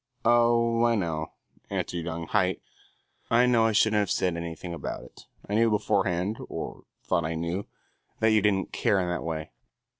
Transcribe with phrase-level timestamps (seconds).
[0.25, 1.33] "Oh, I know,"
[1.69, 2.59] answered young Haight.
[3.29, 5.27] "I know I shouldn't have said anything about it.
[5.47, 7.67] I knew beforehand, or thought I knew,
[8.19, 9.51] that you didn't care in that way."